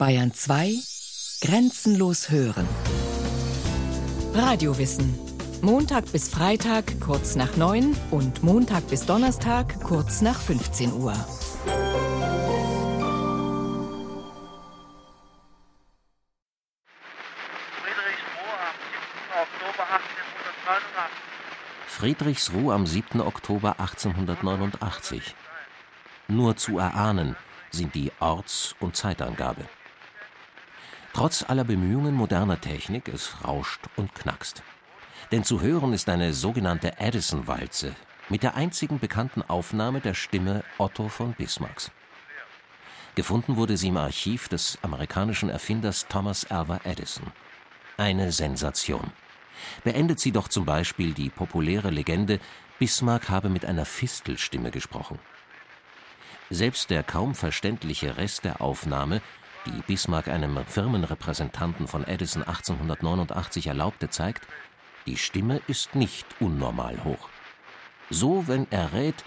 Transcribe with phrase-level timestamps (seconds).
[0.00, 0.76] Bayern 2
[1.42, 2.66] Grenzenlos hören.
[4.32, 5.14] Radiowissen.
[5.60, 11.12] Montag bis Freitag kurz nach 9 und Montag bis Donnerstag kurz nach 15 Uhr.
[21.88, 23.20] Friedrichsruh am 7.
[23.20, 25.34] Oktober 1889.
[26.28, 27.36] Nur zu erahnen
[27.70, 29.66] sind die Orts- und Zeitangabe.
[31.12, 34.62] Trotz aller Bemühungen moderner Technik, es rauscht und knackst.
[35.32, 37.94] Denn zu hören ist eine sogenannte Edison-Walze
[38.28, 41.90] mit der einzigen bekannten Aufnahme der Stimme Otto von Bismarcks.
[43.16, 47.26] Gefunden wurde sie im Archiv des amerikanischen Erfinders Thomas Alva Edison.
[47.96, 49.12] Eine Sensation.
[49.82, 52.38] Beendet sie doch zum Beispiel die populäre Legende,
[52.78, 55.18] Bismarck habe mit einer Fistelstimme gesprochen.
[56.48, 59.20] Selbst der kaum verständliche Rest der Aufnahme,
[59.66, 64.46] die Bismarck einem Firmenrepräsentanten von Edison 1889 erlaubte, zeigt,
[65.06, 67.28] die Stimme ist nicht unnormal hoch.
[68.10, 69.24] So, wenn er rät,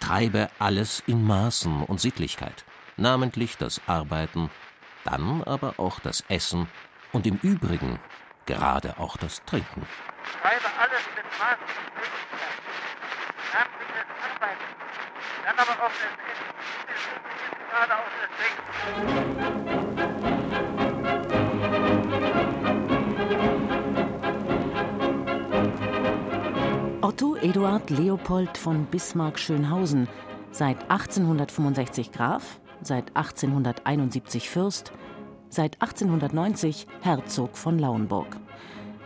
[0.00, 2.64] treibe alles in Maßen und Sittlichkeit,
[2.96, 4.50] namentlich das Arbeiten,
[5.04, 6.68] dann aber auch das Essen
[7.12, 7.98] und im Übrigen
[8.46, 9.86] gerade auch das Trinken.
[10.42, 12.58] Treibe alles mit Maßen und Sittlichkeit,
[13.54, 14.64] namentlich das Arbeiten,
[15.44, 17.27] dann aber auch das Essen,
[27.02, 30.08] Otto Eduard Leopold von Bismarck-Schönhausen,
[30.50, 34.92] seit 1865 Graf, seit 1871 Fürst,
[35.50, 38.38] seit 1890 Herzog von Lauenburg.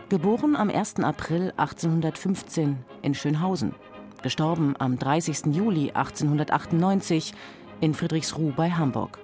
[0.09, 1.01] Geboren am 1.
[1.01, 3.75] April 1815 in Schönhausen,
[4.23, 5.47] gestorben am 30.
[5.47, 7.35] Juli 1898
[7.83, 9.19] in Friedrichsruh bei Hamburg.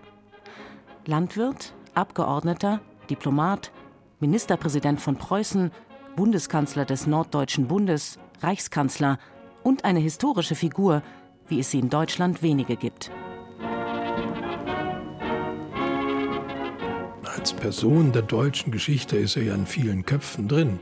[1.07, 3.71] Landwirt, Abgeordneter, Diplomat,
[4.21, 5.71] Ministerpräsident von Preußen,
[6.17, 9.19] Bundeskanzler des Norddeutschen Bundes, Reichskanzler
[9.63, 11.03] und eine historische Figur,
[11.47, 13.11] wie es sie in Deutschland wenige gibt.
[17.23, 20.81] Als Person der deutschen Geschichte ist er ja in vielen Köpfen drin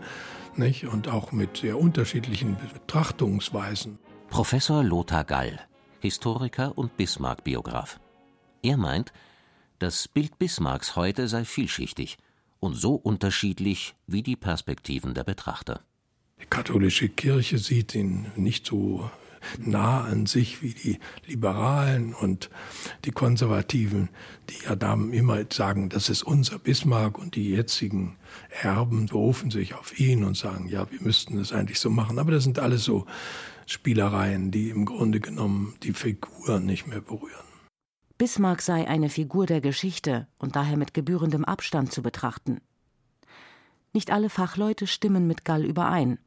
[0.56, 0.86] nicht?
[0.86, 3.98] und auch mit sehr unterschiedlichen Betrachtungsweisen.
[4.30, 5.60] Professor Lothar Gall,
[6.00, 8.00] Historiker und Bismarck-Biograf.
[8.62, 9.12] Er meint,
[9.78, 12.18] das Bild Bismarcks heute sei vielschichtig
[12.60, 15.82] und so unterschiedlich wie die Perspektiven der Betrachter.
[16.40, 19.10] Die katholische Kirche sieht ihn nicht so
[19.58, 22.50] nah an sich wie die Liberalen und
[23.04, 24.08] die Konservativen,
[24.50, 28.16] die ja da immer sagen, das ist unser Bismarck und die jetzigen
[28.62, 32.18] Erben berufen sich auf ihn und sagen, ja, wir müssten das eigentlich so machen.
[32.18, 33.06] Aber das sind alles so
[33.66, 37.46] Spielereien, die im Grunde genommen die Figur nicht mehr berühren.
[38.18, 42.60] Bismarck sei eine Figur der Geschichte und daher mit gebührendem Abstand zu betrachten.
[43.92, 46.18] Nicht alle Fachleute stimmen mit Gall überein.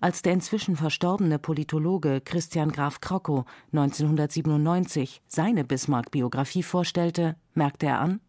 [0.00, 8.20] Als der inzwischen verstorbene Politologe Christian Graf Krockow 1997 seine Bismarck-Biografie vorstellte, merkte er an: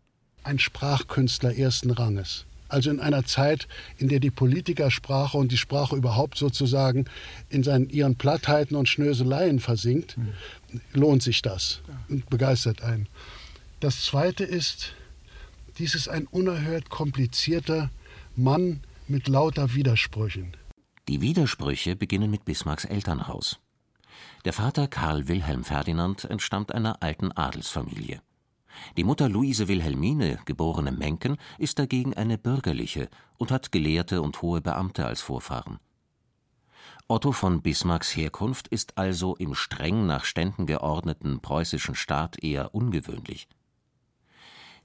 [0.44, 2.46] Ein Sprachkünstler ersten Ranges.
[2.74, 3.68] Also in einer Zeit,
[4.00, 7.06] in der die Politikersprache und die Sprache überhaupt sozusagen
[7.50, 10.34] in seinen, ihren Plattheiten und Schnöseleien versinkt, mhm.
[10.92, 13.08] lohnt sich das und begeistert einen.
[13.80, 14.94] Das Zweite ist,
[15.78, 17.92] dies ist ein unerhört komplizierter
[18.36, 20.58] Mann mit lauter Widersprüchen.
[21.08, 23.60] Die Widersprüche beginnen mit Bismarcks Elternhaus.
[24.46, 28.20] Der Vater Karl Wilhelm Ferdinand entstammt einer alten Adelsfamilie.
[28.98, 34.62] Die Mutter Luise Wilhelmine, geborene Menken, ist dagegen eine bürgerliche und hat Gelehrte und hohe
[34.62, 35.80] Beamte als Vorfahren.
[37.08, 43.48] Otto von Bismarcks Herkunft ist also im streng nach Ständen geordneten preußischen Staat eher ungewöhnlich.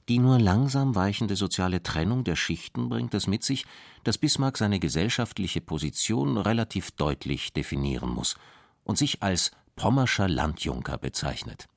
[0.08, 3.66] Die nur langsam weichende soziale Trennung der Schichten bringt es mit sich,
[4.04, 8.36] dass Bismarck seine gesellschaftliche Position relativ deutlich definieren muss
[8.84, 11.68] und sich als Pommerscher Landjunker bezeichnet.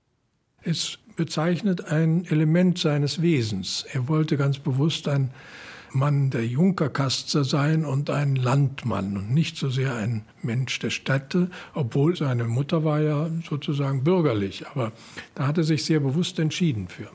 [0.64, 3.86] Es bezeichnet ein Element seines Wesens.
[3.92, 5.34] Er wollte ganz bewusst ein
[5.92, 11.50] Mann der Junkerkaste sein und ein Landmann und nicht so sehr ein Mensch der Städte,
[11.74, 14.92] obwohl seine Mutter war ja sozusagen bürgerlich, aber
[15.36, 17.10] da hat er sich sehr bewusst entschieden für.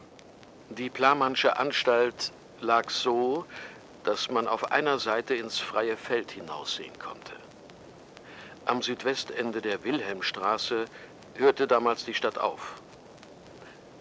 [0.76, 3.46] Die Plamannsche Anstalt lag so,
[4.04, 7.32] dass man auf einer Seite ins freie Feld hinaussehen konnte.
[8.66, 10.84] Am Südwestende der Wilhelmstraße
[11.34, 12.82] hörte damals die Stadt auf.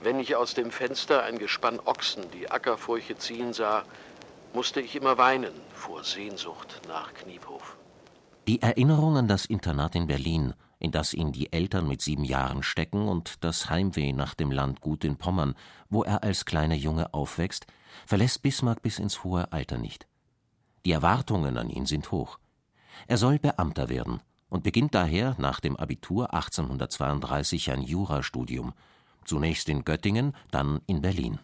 [0.06, 3.84] Wenn ich aus dem Fenster ein Gespann Ochsen die Ackerfurche ziehen sah,
[4.54, 7.76] musste ich immer weinen vor Sehnsucht nach Kniephof.
[8.48, 12.62] Die Erinnerung an das Internat in Berlin in das ihn die Eltern mit sieben Jahren
[12.62, 15.56] stecken, und das Heimweh nach dem Landgut in Pommern,
[15.90, 17.66] wo er als kleiner Junge aufwächst,
[18.06, 20.06] verlässt Bismarck bis ins hohe Alter nicht.
[20.86, 22.38] Die Erwartungen an ihn sind hoch.
[23.08, 28.74] Er soll Beamter werden und beginnt daher nach dem Abitur 1832 ein Jurastudium,
[29.26, 31.40] zunächst in Göttingen, dann in Berlin.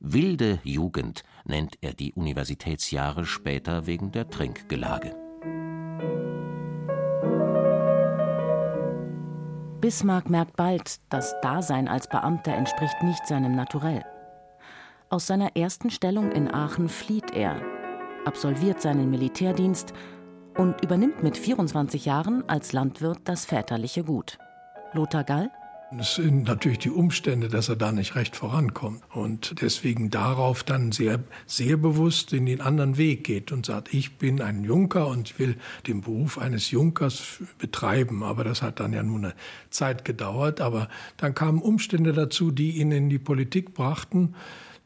[0.00, 5.14] Wilde Jugend nennt er die Universitätsjahre später wegen der Trinkgelage.
[9.80, 14.04] Bismarck merkt bald, das Dasein als Beamter entspricht nicht seinem Naturell.
[15.08, 17.60] Aus seiner ersten Stellung in Aachen flieht er,
[18.24, 19.94] absolviert seinen Militärdienst
[20.56, 24.38] und übernimmt mit 24 Jahren als Landwirt das väterliche Gut.
[24.92, 25.50] Lothar Gall
[25.96, 30.92] es sind natürlich die Umstände, dass er da nicht recht vorankommt und deswegen darauf dann
[30.92, 35.38] sehr, sehr bewusst in den anderen Weg geht und sagt, ich bin ein Junker und
[35.38, 35.56] will
[35.86, 38.22] den Beruf eines Junkers betreiben.
[38.22, 39.34] Aber das hat dann ja nur eine
[39.70, 40.60] Zeit gedauert.
[40.60, 44.34] Aber dann kamen Umstände dazu, die ihn in die Politik brachten,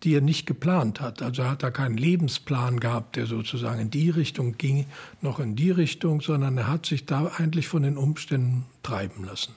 [0.04, 1.20] die er nicht geplant hat.
[1.20, 4.86] Also er hat da keinen Lebensplan gehabt, der sozusagen in die Richtung ging,
[5.20, 9.54] noch in die Richtung, sondern er hat sich da eigentlich von den Umständen treiben lassen.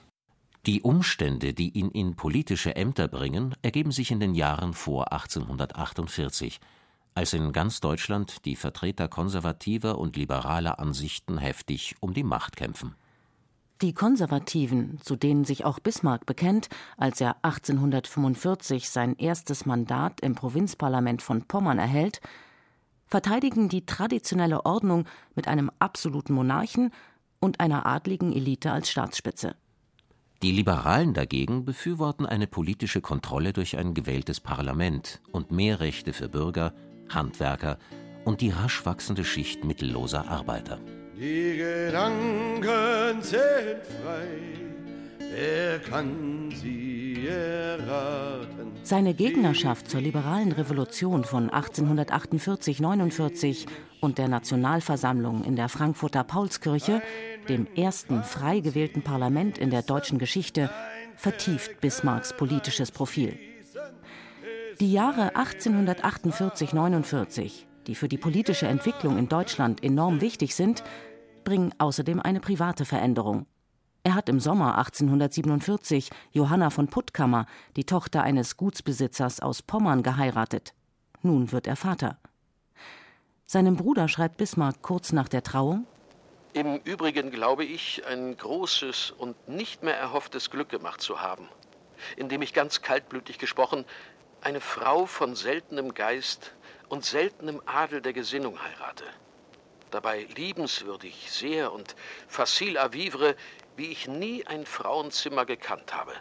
[0.66, 6.60] Die Umstände, die ihn in politische Ämter bringen, ergeben sich in den Jahren vor 1848,
[7.14, 12.96] als in ganz Deutschland die Vertreter konservativer und liberaler Ansichten heftig um die Macht kämpfen.
[13.84, 20.34] Die Konservativen, zu denen sich auch Bismarck bekennt, als er 1845 sein erstes Mandat im
[20.34, 22.22] Provinzparlament von Pommern erhält,
[23.06, 26.92] verteidigen die traditionelle Ordnung mit einem absoluten Monarchen
[27.40, 29.56] und einer adligen Elite als Staatsspitze.
[30.46, 36.30] Die Liberalen dagegen befürworten eine politische Kontrolle durch ein gewähltes Parlament und mehr Rechte für
[36.30, 36.72] Bürger,
[37.10, 37.80] Handwerker
[38.26, 40.80] und die rasch wachsende Schicht mittelloser Arbeiter.
[41.18, 44.28] Die Gedanken sind frei,
[45.18, 48.45] wer kann sie erraten?
[48.86, 53.66] Seine Gegnerschaft zur liberalen Revolution von 1848-49
[54.00, 57.02] und der Nationalversammlung in der Frankfurter Paulskirche
[57.50, 60.70] dem ersten frei gewählten Parlament in der deutschen Geschichte,
[61.16, 63.40] vertieft Bismarcks politisches Profil.
[64.80, 70.84] Die Jahre 1848-49, die für die politische Entwicklung in Deutschland enorm wichtig sind,
[71.44, 73.48] bringen außerdem eine private Veränderung.
[74.06, 80.76] Er hat im Sommer 1847 Johanna von Puttkammer, die Tochter eines Gutsbesitzers aus Pommern, geheiratet.
[81.24, 82.20] Nun wird er Vater.
[83.48, 85.88] Seinem Bruder schreibt Bismarck kurz nach der Trauung
[86.54, 91.50] im Übrigen glaube ich, ein großes und nicht mehr erhofftes Glück gemacht zu haben,
[92.16, 93.86] indem ich ganz kaltblütig gesprochen
[94.40, 96.54] eine Frau von seltenem Geist
[96.90, 99.04] und seltenem Adel der Gesinnung heirate.
[99.92, 101.96] Dabei liebenswürdig, sehr und
[102.28, 103.36] facile à vivre,
[103.78, 106.12] wie ich nie ein Frauenzimmer gekannt habe.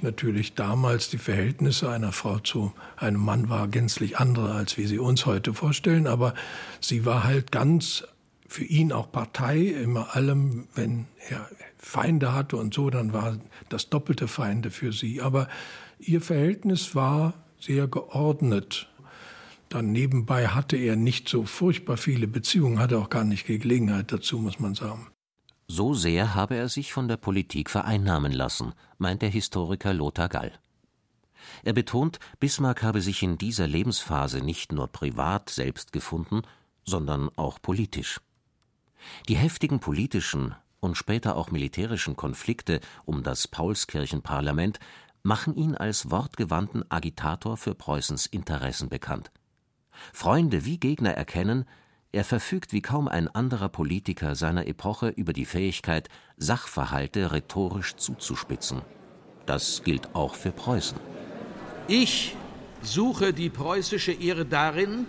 [0.00, 4.98] Natürlich damals die Verhältnisse einer Frau zu einem Mann war gänzlich andere, als wie sie
[4.98, 6.34] uns heute vorstellen, aber
[6.80, 8.04] sie war halt ganz
[8.48, 13.38] für ihn auch Partei, immer allem, wenn er Feinde hatte und so, dann war
[13.68, 15.22] das doppelte Feinde für sie.
[15.22, 15.48] Aber
[15.98, 18.88] ihr Verhältnis war sehr geordnet.
[19.68, 24.12] Dann nebenbei hatte er nicht so furchtbar viele Beziehungen, hatte auch gar nicht die Gelegenheit
[24.12, 25.06] dazu, muss man sagen.
[25.68, 30.52] So sehr habe er sich von der Politik vereinnahmen lassen, meint der Historiker Lothar Gall.
[31.64, 36.42] Er betont, Bismarck habe sich in dieser Lebensphase nicht nur privat selbst gefunden,
[36.84, 38.20] sondern auch politisch.
[39.28, 44.78] Die heftigen politischen und später auch militärischen Konflikte um das Paulskirchenparlament
[45.22, 49.30] machen ihn als wortgewandten Agitator für Preußens Interessen bekannt.
[50.12, 51.66] Freunde wie Gegner erkennen,
[52.12, 58.82] er verfügt wie kaum ein anderer Politiker seiner Epoche über die Fähigkeit, Sachverhalte rhetorisch zuzuspitzen.
[59.46, 60.98] Das gilt auch für Preußen.
[61.88, 62.36] Ich
[62.82, 65.06] suche die preußische Ehre darin,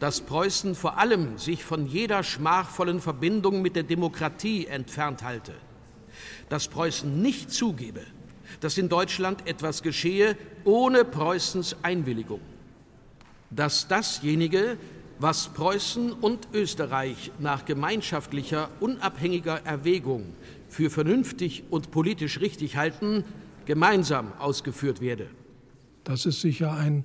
[0.00, 5.54] dass Preußen vor allem sich von jeder schmachvollen Verbindung mit der Demokratie entfernt halte,
[6.48, 8.00] dass Preußen nicht zugebe,
[8.60, 12.40] dass in Deutschland etwas geschehe ohne Preußens Einwilligung,
[13.50, 14.78] dass dasjenige,
[15.18, 20.24] was Preußen und Österreich nach gemeinschaftlicher, unabhängiger Erwägung
[20.68, 23.24] für vernünftig und politisch richtig halten,
[23.64, 25.28] gemeinsam ausgeführt werde.
[26.04, 27.04] Das ist sicher ein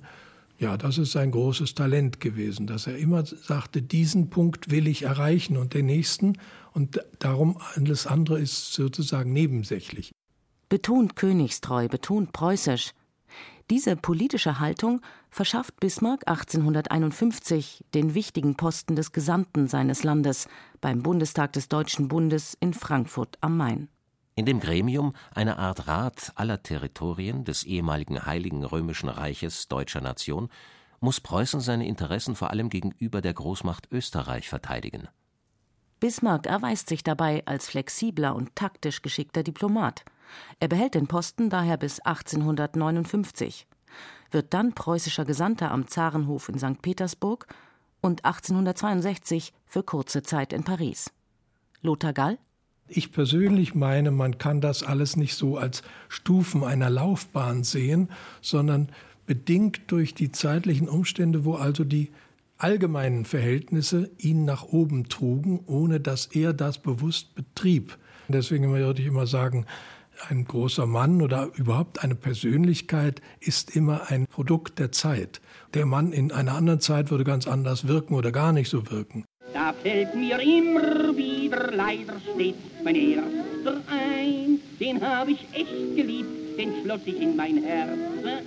[0.58, 5.02] ja, das ist sein großes Talent gewesen, dass er immer sagte, diesen Punkt will ich
[5.02, 6.38] erreichen und den nächsten
[6.72, 10.12] und darum alles andere ist sozusagen nebensächlich.
[10.68, 12.92] Betont königstreu, betont preußisch.
[13.72, 15.00] Diese politische Haltung
[15.30, 20.46] verschafft Bismarck 1851 den wichtigen Posten des Gesandten seines Landes
[20.82, 23.88] beim Bundestag des Deutschen Bundes in Frankfurt am Main.
[24.34, 30.50] In dem Gremium, eine Art Rat aller Territorien des ehemaligen Heiligen Römischen Reiches deutscher Nation,
[31.00, 35.08] muss Preußen seine Interessen vor allem gegenüber der Großmacht Österreich verteidigen.
[35.98, 40.04] Bismarck erweist sich dabei als flexibler und taktisch geschickter Diplomat.
[40.60, 43.66] Er behält den Posten daher bis 1859,
[44.30, 46.80] wird dann preußischer Gesandter am Zarenhof in St.
[46.82, 47.46] Petersburg
[48.00, 51.12] und 1862 für kurze Zeit in Paris.
[51.82, 52.38] Lothar Gall
[52.94, 58.08] ich persönlich meine, man kann das alles nicht so als Stufen einer Laufbahn sehen,
[58.42, 58.90] sondern
[59.26, 62.10] bedingt durch die zeitlichen Umstände, wo also die
[62.58, 67.96] allgemeinen Verhältnisse ihn nach oben trugen, ohne dass er das bewusst betrieb.
[68.28, 69.66] Deswegen würde ich immer sagen,
[70.28, 75.40] ein großer Mann oder überhaupt eine Persönlichkeit ist immer ein Produkt der Zeit.
[75.74, 79.24] Der Mann in einer anderen Zeit würde ganz anders wirken oder gar nicht so wirken.
[79.52, 84.60] Da fällt mir immer wieder leider stets mein erster ein.
[84.80, 87.98] Den hab ich echt geliebt, den schloss ich in mein Herz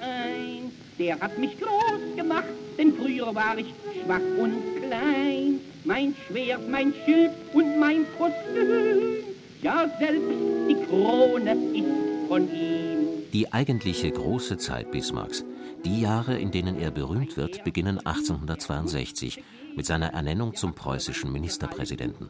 [0.01, 0.71] ein.
[0.97, 2.45] Der hat mich groß gemacht,
[2.77, 3.67] denn früher war ich
[4.03, 5.59] schwach und klein.
[5.83, 9.34] Mein Schwert, mein Schild und mein Kostüm,
[9.65, 10.29] ja selbst
[10.69, 12.97] die Krone ist von ihm.
[13.33, 15.43] Die eigentliche große Zeit Bismarcks,
[15.83, 19.43] die Jahre, in denen er berühmt wird, beginnen 1862
[19.75, 22.29] mit seiner Ernennung zum preußischen Ministerpräsidenten.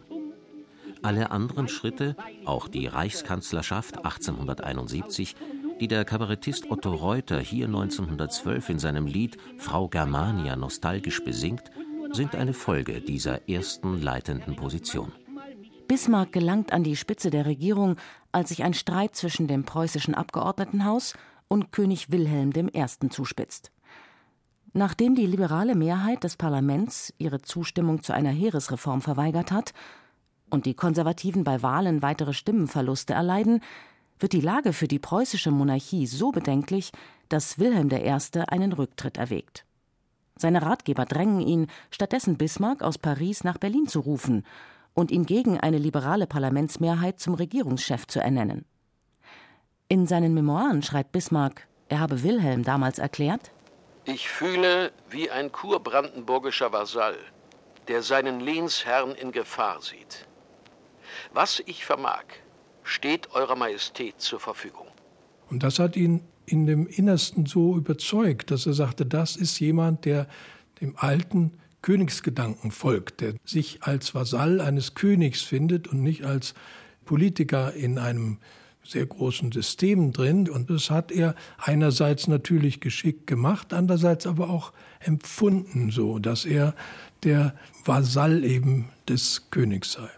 [1.01, 2.15] Alle anderen Schritte,
[2.46, 5.36] auch die Reichskanzlerschaft 1871,
[5.82, 11.70] die der Kabarettist Otto Reuter hier 1912 in seinem Lied Frau Germania nostalgisch besingt,
[12.13, 15.12] sind eine Folge dieser ersten leitenden Position.
[15.88, 17.98] Bismarck gelangt an die Spitze der Regierung,
[18.32, 21.13] als sich ein Streit zwischen dem preußischen Abgeordnetenhaus
[21.48, 23.10] und König Wilhelm I.
[23.10, 23.72] zuspitzt.
[24.74, 29.74] Nachdem die liberale Mehrheit des Parlaments ihre Zustimmung zu einer Heeresreform verweigert hat
[30.50, 33.62] und die Konservativen bei Wahlen weitere Stimmenverluste erleiden,
[34.20, 36.92] wird die Lage für die preußische Monarchie so bedenklich,
[37.30, 38.18] dass Wilhelm I.
[38.48, 39.65] einen Rücktritt erwägt.
[40.38, 44.44] Seine Ratgeber drängen ihn, stattdessen Bismarck aus Paris nach Berlin zu rufen
[44.96, 48.66] und ihn gegen eine liberale Parlamentsmehrheit zum Regierungschef zu ernennen.
[49.88, 53.52] In seinen Memoiren schreibt Bismarck, er habe Wilhelm damals erklärt,
[54.06, 57.18] ich fühle wie ein kurbrandenburgischer Vasall,
[57.88, 60.28] der seinen Lehnsherrn in Gefahr sieht.
[61.34, 62.24] Was ich vermag,
[62.84, 64.88] steht Eurer Majestät zur Verfügung.
[65.50, 70.06] Und das hat ihn in dem Innersten so überzeugt, dass er sagte, das ist jemand,
[70.06, 70.28] der
[70.82, 76.56] dem alten Königsgedanken folgt, der sich als Vasall eines Königs findet und nicht als
[77.06, 78.39] Politiker in einem
[78.84, 80.50] sehr großen Systemen drin.
[80.50, 86.74] Und das hat er einerseits natürlich geschickt gemacht, andererseits aber auch empfunden, so dass er
[87.22, 90.10] der Vasall eben des Königs sei.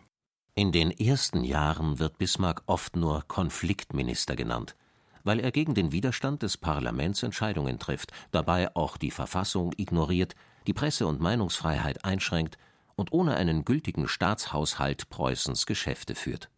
[0.55, 4.77] In den ersten Jahren wird Bismarck oft nur Konfliktminister genannt,
[5.25, 10.33] weil er gegen den Widerstand des Parlaments Entscheidungen trifft, dabei auch die Verfassung ignoriert,
[10.67, 12.57] die Presse- und Meinungsfreiheit einschränkt
[12.95, 16.49] und ohne einen gültigen Staatshaushalt Preußens Geschäfte führt.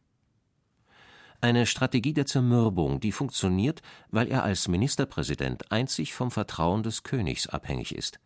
[1.42, 7.48] Eine Strategie der Zermürbung, die funktioniert, weil er als Ministerpräsident einzig vom Vertrauen des Königs
[7.48, 8.20] abhängig ist.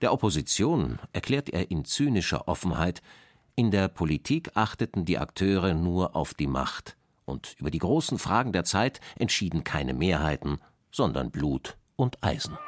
[0.00, 3.02] Der Opposition erklärt er in zynischer Offenheit,
[3.54, 6.96] in der Politik achteten die Akteure nur auf die Macht,
[7.26, 10.58] und über die großen Fragen der Zeit entschieden keine Mehrheiten,
[10.90, 12.58] sondern Blut und Eisen.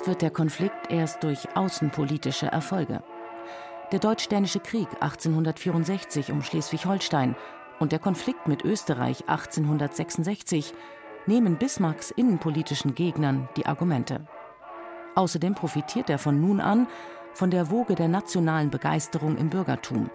[0.00, 3.02] Gelöst wird der Konflikt erst durch außenpolitische Erfolge.
[3.92, 7.36] Der Deutsch-Dänische Krieg 1864 um Schleswig-Holstein
[7.80, 10.72] und der Konflikt mit Österreich 1866
[11.26, 14.26] nehmen Bismarcks innenpolitischen Gegnern die Argumente.
[15.16, 16.86] Außerdem profitiert er von nun an
[17.34, 20.08] von der Woge der nationalen Begeisterung im Bürgertum,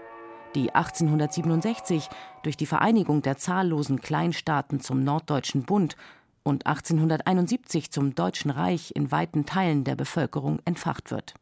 [0.56, 2.10] die 1867
[2.42, 5.96] durch die Vereinigung der zahllosen Kleinstaaten zum Norddeutschen Bund
[6.46, 11.34] und 1871 zum Deutschen Reich in weiten Teilen der Bevölkerung entfacht wird.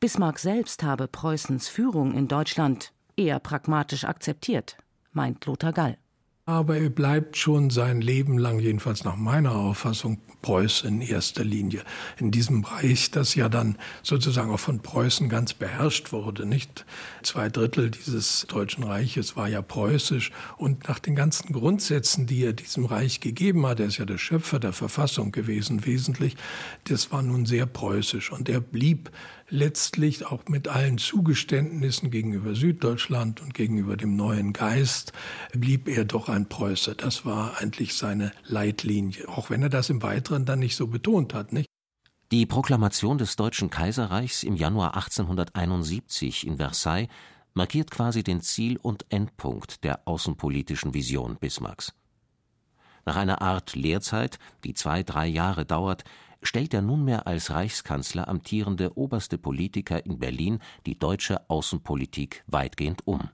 [0.00, 4.76] Bismarck selbst habe Preußens Führung in Deutschland eher pragmatisch akzeptiert,
[5.12, 5.98] meint Lothar Gall.
[6.44, 11.82] Aber er bleibt schon sein Leben lang, jedenfalls nach meiner Auffassung, Preußen in erster Linie.
[12.18, 16.84] In diesem Reich, das ja dann sozusagen auch von Preußen ganz beherrscht wurde, nicht?
[17.22, 22.52] Zwei Drittel dieses Deutschen Reiches war ja preußisch und nach den ganzen Grundsätzen, die er
[22.52, 26.36] diesem Reich gegeben hat, er ist ja der Schöpfer der Verfassung gewesen, wesentlich,
[26.84, 29.12] das war nun sehr preußisch und er blieb
[29.52, 35.12] letztlich auch mit allen Zugeständnissen gegenüber Süddeutschland und gegenüber dem neuen Geist
[35.52, 36.94] blieb er doch ein Preuße.
[36.94, 41.34] Das war eigentlich seine Leitlinie, auch wenn er das im Weiteren dann nicht so betont
[41.34, 41.52] hat.
[41.52, 41.66] Nicht?
[42.32, 47.08] Die Proklamation des Deutschen Kaiserreichs im Januar 1871 in Versailles
[47.52, 51.92] markiert quasi den Ziel- und Endpunkt der außenpolitischen Vision Bismarcks.
[53.04, 56.04] Nach einer Art Lehrzeit, die zwei, drei Jahre dauert,
[56.42, 63.30] stellt der nunmehr als Reichskanzler amtierende oberste Politiker in Berlin die deutsche Außenpolitik weitgehend um.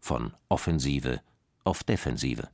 [0.00, 1.20] Von Offensive
[1.64, 2.48] auf Defensive.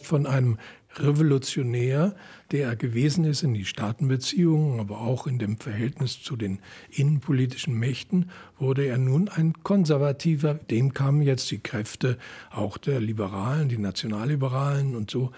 [0.00, 0.58] Von einem
[0.96, 2.14] Revolutionär,
[2.50, 7.78] der er gewesen ist in die Staatenbeziehungen, aber auch in dem Verhältnis zu den innenpolitischen
[7.78, 10.54] Mächten, wurde er nun ein Konservativer.
[10.54, 12.16] Dem kamen jetzt die Kräfte
[12.50, 15.30] auch der Liberalen, die Nationalliberalen und so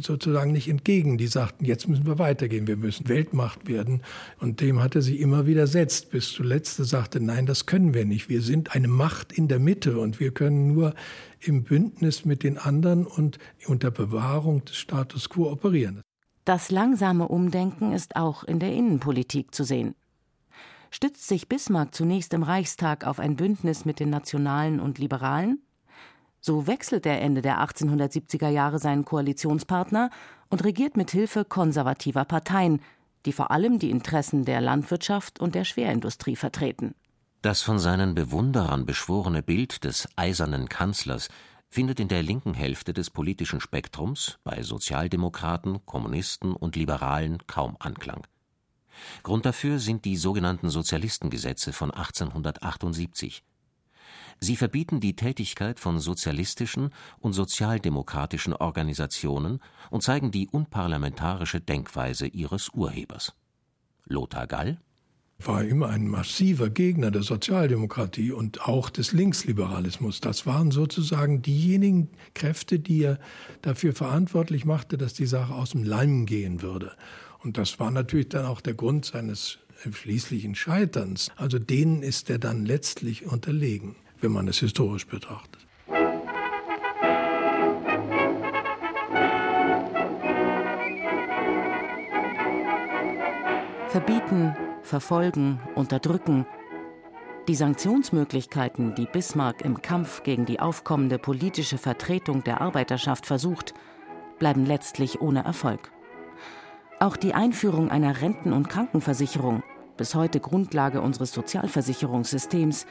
[0.00, 1.16] sozusagen nicht entgegen.
[1.16, 4.02] Die sagten, jetzt müssen wir weitergehen, wir müssen Weltmacht werden.
[4.38, 8.04] Und dem hat er sich immer widersetzt, bis zuletzt er sagte, nein, das können wir
[8.04, 8.28] nicht.
[8.28, 10.94] Wir sind eine Macht in der Mitte und wir können nur
[11.40, 16.02] im Bündnis mit den anderen und unter Bewahrung des Status quo operieren.
[16.44, 19.94] Das langsame Umdenken ist auch in der Innenpolitik zu sehen.
[20.90, 25.62] Stützt sich Bismarck zunächst im Reichstag auf ein Bündnis mit den Nationalen und Liberalen?
[26.40, 30.10] So wechselt er Ende der 1870er Jahre seinen Koalitionspartner
[30.48, 32.80] und regiert mit Hilfe konservativer Parteien,
[33.24, 36.94] die vor allem die Interessen der Landwirtschaft und der Schwerindustrie vertreten.
[37.42, 41.28] Das von seinen Bewunderern beschworene Bild des eisernen Kanzlers
[41.68, 48.26] findet in der linken Hälfte des politischen Spektrums bei Sozialdemokraten, Kommunisten und Liberalen kaum Anklang.
[49.22, 53.44] Grund dafür sind die sogenannten Sozialistengesetze von 1878.
[54.40, 59.60] Sie verbieten die Tätigkeit von sozialistischen und sozialdemokratischen Organisationen
[59.90, 63.34] und zeigen die unparlamentarische Denkweise ihres Urhebers.
[64.04, 64.78] Lothar Gall
[65.40, 70.20] war immer ein massiver Gegner der Sozialdemokratie und auch des Linksliberalismus.
[70.20, 73.20] Das waren sozusagen diejenigen Kräfte, die er
[73.62, 76.92] dafür verantwortlich machte, dass die Sache aus dem Leim gehen würde.
[77.40, 81.28] Und das war natürlich dann auch der Grund seines schließlichen Scheiterns.
[81.36, 85.64] Also denen ist er dann letztlich unterlegen, wenn man es historisch betrachtet.
[93.88, 94.54] Verbieten,
[94.88, 96.46] verfolgen, unterdrücken.
[97.46, 103.74] Die Sanktionsmöglichkeiten, die Bismarck im Kampf gegen die aufkommende politische Vertretung der Arbeiterschaft versucht,
[104.38, 105.92] bleiben letztlich ohne Erfolg.
[107.00, 109.62] Auch die Einführung einer Renten- und Krankenversicherung,
[109.96, 112.86] bis heute Grundlage unseres Sozialversicherungssystems,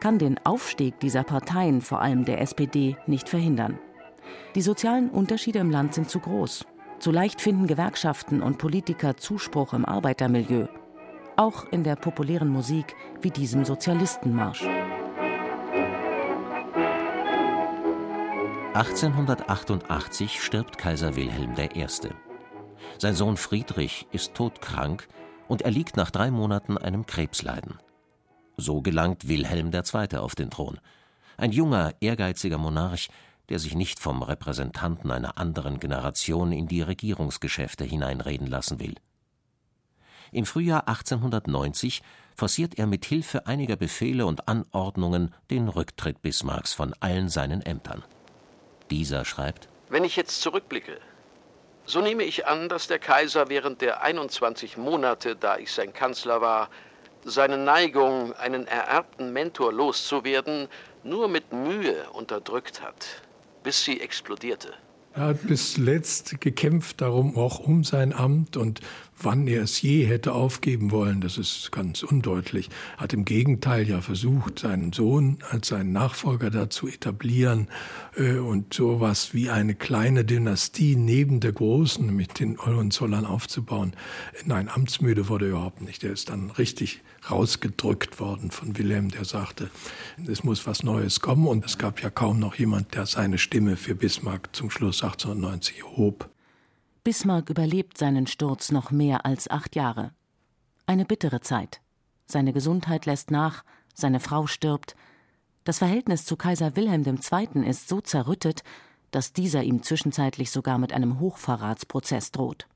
[0.00, 3.78] kann den Aufstieg dieser Parteien, vor allem der SPD, nicht verhindern.
[4.54, 6.64] Die sozialen Unterschiede im Land sind zu groß.
[6.98, 10.66] Zu leicht finden Gewerkschaften und Politiker Zuspruch im Arbeitermilieu
[11.36, 14.66] auch in der populären Musik wie diesem Sozialistenmarsch.
[18.74, 21.86] 1888 stirbt Kaiser Wilhelm I.
[22.98, 25.08] Sein Sohn Friedrich ist todkrank
[25.48, 27.78] und er liegt nach drei Monaten einem Krebsleiden.
[28.56, 30.18] So gelangt Wilhelm II.
[30.18, 30.78] auf den Thron.
[31.36, 33.08] Ein junger, ehrgeiziger Monarch,
[33.48, 38.94] der sich nicht vom Repräsentanten einer anderen Generation in die Regierungsgeschäfte hineinreden lassen will.
[40.32, 42.02] Im Frühjahr 1890
[42.36, 48.04] forciert er mit Hilfe einiger Befehle und Anordnungen den Rücktritt Bismarcks von allen seinen Ämtern.
[48.90, 50.98] Dieser schreibt: Wenn ich jetzt zurückblicke,
[51.84, 56.40] so nehme ich an, dass der Kaiser während der 21 Monate, da ich sein Kanzler
[56.40, 56.70] war,
[57.24, 60.68] seine Neigung, einen ererbten Mentor loszuwerden,
[61.02, 63.22] nur mit Mühe unterdrückt hat,
[63.62, 64.72] bis sie explodierte.
[65.12, 68.80] Er hat bis letzt gekämpft darum, auch um sein Amt und
[69.18, 72.70] wann er es je hätte aufgeben wollen, das ist ganz undeutlich.
[72.96, 77.66] Hat im Gegenteil ja versucht, seinen Sohn als seinen Nachfolger da zu etablieren
[78.16, 83.94] äh, und sowas wie eine kleine Dynastie neben der großen mit den Hohenzollern aufzubauen.
[84.44, 86.04] Nein, amtsmüde wurde er überhaupt nicht.
[86.04, 89.70] Er ist dann richtig rausgedrückt worden von Wilhelm, der sagte,
[90.26, 93.76] es muss was Neues kommen und es gab ja kaum noch jemand, der seine Stimme
[93.76, 96.28] für Bismarck zum Schluss 1890 hob.
[97.04, 100.12] Bismarck überlebt seinen Sturz noch mehr als acht Jahre.
[100.86, 101.80] Eine bittere Zeit.
[102.26, 103.64] Seine Gesundheit lässt nach,
[103.94, 104.96] seine Frau stirbt.
[105.64, 107.66] Das Verhältnis zu Kaiser Wilhelm II.
[107.66, 108.62] ist so zerrüttet,
[109.10, 112.66] dass dieser ihm zwischenzeitlich sogar mit einem Hochverratsprozess droht.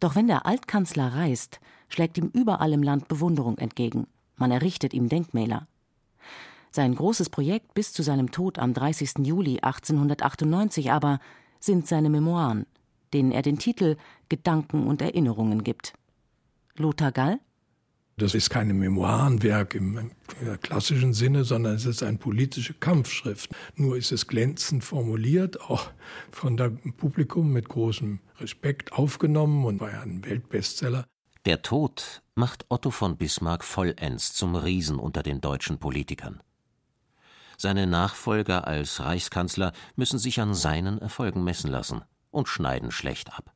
[0.00, 1.60] Doch wenn der Altkanzler reist,
[1.94, 4.08] schlägt ihm überall im Land Bewunderung entgegen.
[4.36, 5.68] Man errichtet ihm Denkmäler.
[6.72, 9.18] Sein großes Projekt bis zu seinem Tod am 30.
[9.22, 11.20] Juli 1898 aber
[11.60, 12.66] sind seine Memoiren,
[13.12, 13.96] denen er den Titel
[14.28, 15.92] Gedanken und Erinnerungen gibt.
[16.76, 17.38] Lothar Gall?
[18.16, 20.10] Das ist keine Memoirenwerk im
[20.62, 23.50] klassischen Sinne, sondern es ist eine politische Kampfschrift.
[23.76, 25.90] Nur ist es glänzend formuliert, auch
[26.32, 31.04] von dem Publikum mit großem Respekt aufgenommen und war ja ein Weltbestseller.
[31.44, 36.42] Der Tod macht Otto von Bismarck vollends zum Riesen unter den deutschen Politikern.
[37.58, 43.52] Seine Nachfolger als Reichskanzler müssen sich an seinen Erfolgen messen lassen und schneiden schlecht ab.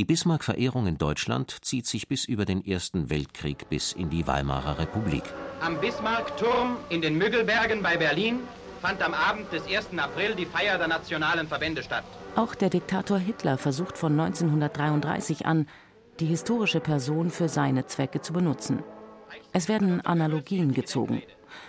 [0.00, 4.78] Die Bismarck-Verehrung in Deutschland zieht sich bis über den Ersten Weltkrieg bis in die Weimarer
[4.78, 5.24] Republik.
[5.60, 8.40] Am Bismarck-Turm in den Müggelbergen bei Berlin
[8.80, 9.90] fand am Abend des 1.
[9.98, 12.04] April die Feier der nationalen Verbände statt.
[12.34, 15.68] Auch der Diktator Hitler versucht von 1933 an,
[16.20, 18.82] die historische Person für seine Zwecke zu benutzen.
[19.52, 21.22] Es werden Analogien gezogen.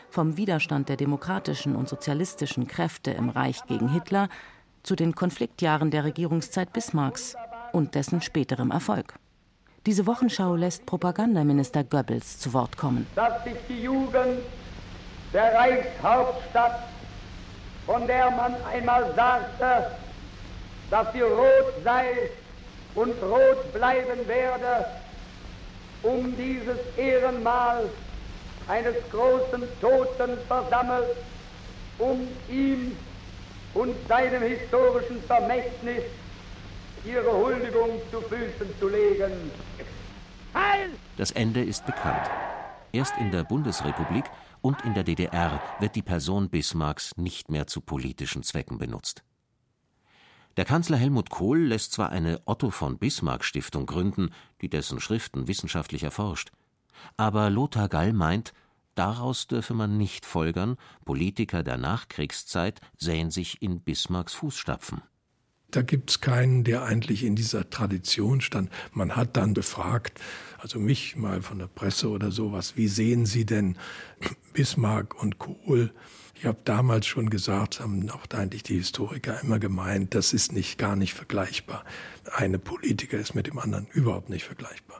[0.10, 4.29] Vom Widerstand der demokratischen und sozialistischen Kräfte im Reich gegen Hitler
[4.84, 7.36] zu den Konfliktjahren der Regierungszeit Bismarcks
[7.71, 9.15] und dessen späterem Erfolg.
[9.86, 13.06] Diese Wochenschau lässt Propagandaminister Goebbels zu Wort kommen.
[13.15, 14.39] Dass sich die Jugend
[15.34, 16.88] der Reichshauptstadt,
[17.86, 19.91] von der man einmal sagte,
[20.89, 22.29] dass sie rot sei
[22.95, 24.86] und rot bleiben werde,
[26.03, 27.89] um dieses Ehrenmal
[28.67, 31.15] eines großen Toten versammelt,
[31.97, 32.95] um ihm
[33.73, 36.03] und seinem historischen Vermächtnis
[37.06, 39.51] ihre Huldigung zu Füßen zu legen.
[40.53, 40.91] Heil!
[41.17, 42.29] Das Ende ist bekannt.
[42.91, 44.25] Erst in der Bundesrepublik
[44.62, 49.23] und in der DDR wird die Person Bismarcks nicht mehr zu politischen Zwecken benutzt.
[50.56, 54.30] Der Kanzler Helmut Kohl lässt zwar eine Otto von Bismarck Stiftung gründen,
[54.62, 56.52] die dessen Schriften wissenschaftlich erforscht,
[57.18, 58.54] aber Lothar Gall meint,
[58.94, 65.02] daraus dürfe man nicht folgern, Politiker der Nachkriegszeit sähen sich in Bismarcks Fußstapfen.
[65.72, 68.70] Da gibt es keinen, der eigentlich in dieser Tradition stand.
[68.92, 70.22] Man hat dann befragt,
[70.60, 73.76] also mich mal von der Presse oder sowas, wie sehen Sie denn
[74.54, 75.92] Bismarck und Kohl?
[76.43, 80.77] Ich habe damals schon gesagt, haben auch eigentlich die Historiker immer gemeint, das ist nicht
[80.77, 81.86] gar nicht vergleichbar.
[82.34, 84.99] Eine Politiker ist mit dem anderen überhaupt nicht vergleichbar.